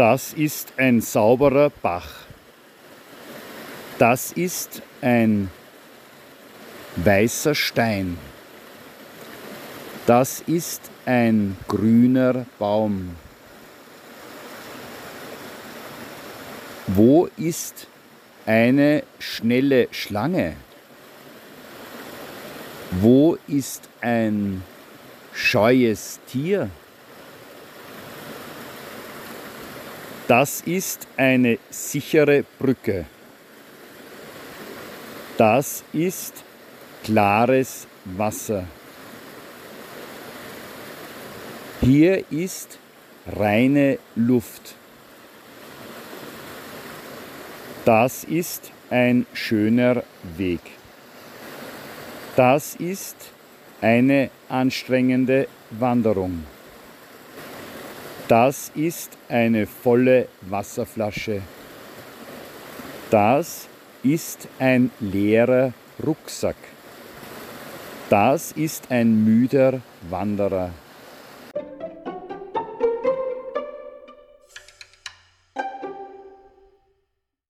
Das 0.00 0.32
ist 0.32 0.72
ein 0.78 1.02
sauberer 1.02 1.68
Bach. 1.68 2.08
Das 3.98 4.32
ist 4.32 4.80
ein 5.02 5.50
weißer 6.96 7.54
Stein. 7.54 8.16
Das 10.06 10.40
ist 10.46 10.80
ein 11.04 11.54
grüner 11.68 12.46
Baum. 12.58 13.14
Wo 16.86 17.28
ist 17.36 17.86
eine 18.46 19.02
schnelle 19.18 19.88
Schlange? 19.90 20.56
Wo 22.90 23.36
ist 23.46 23.90
ein 24.00 24.64
scheues 25.34 26.20
Tier? 26.26 26.70
Das 30.30 30.60
ist 30.60 31.08
eine 31.16 31.58
sichere 31.70 32.44
Brücke. 32.56 33.04
Das 35.36 35.82
ist 35.92 36.44
klares 37.02 37.88
Wasser. 38.04 38.64
Hier 41.80 42.22
ist 42.30 42.78
reine 43.26 43.98
Luft. 44.14 44.76
Das 47.84 48.22
ist 48.22 48.70
ein 48.88 49.26
schöner 49.32 50.04
Weg. 50.36 50.60
Das 52.36 52.76
ist 52.76 53.16
eine 53.80 54.30
anstrengende 54.48 55.48
Wanderung. 55.70 56.44
Das 58.30 58.70
ist 58.76 59.18
eine 59.28 59.66
volle 59.66 60.28
Wasserflasche. 60.42 61.42
Das 63.10 63.66
ist 64.04 64.46
ein 64.60 64.92
leerer 65.00 65.72
Rucksack. 66.06 66.54
Das 68.08 68.52
ist 68.52 68.88
ein 68.88 69.24
müder 69.24 69.80
Wanderer. 70.08 70.70